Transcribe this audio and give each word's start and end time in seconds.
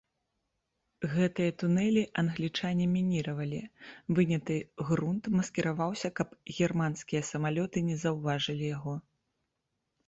Гэтыя 1.15 1.51
тунэлі 1.63 2.03
англічане 2.21 2.87
мініравалі, 2.95 3.59
выняты 4.21 4.57
грунт 4.89 5.23
маскіраваўся, 5.37 6.07
каб 6.23 6.29
германскія 6.57 7.21
самалёты 7.33 7.77
не 7.93 8.01
заўважылі 8.07 8.65
яго. 8.77 8.93